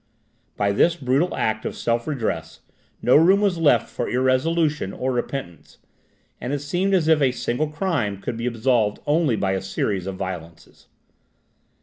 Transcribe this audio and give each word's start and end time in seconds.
By 0.57 0.71
this 0.71 0.95
brutal 0.95 1.35
act 1.35 1.63
of 1.63 1.75
self 1.77 2.07
redress, 2.07 2.61
no 3.03 3.15
room 3.15 3.39
was 3.39 3.59
left 3.59 3.87
for 3.87 4.09
irresolution 4.09 4.93
or 4.93 5.11
repentance, 5.11 5.77
and 6.41 6.51
it 6.51 6.57
seemed 6.61 6.95
as 6.95 7.07
if 7.07 7.21
a 7.21 7.29
single 7.31 7.67
crime 7.67 8.19
could 8.19 8.35
be 8.35 8.47
absolved 8.47 8.97
only 9.05 9.35
by 9.35 9.51
a 9.51 9.61
series 9.61 10.07
of 10.07 10.15
violences. 10.15 10.87